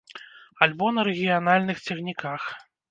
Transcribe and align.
Альбо 0.67 0.89
на 0.99 1.05
рэгіянальных 1.11 1.87
цягніках. 1.87 2.41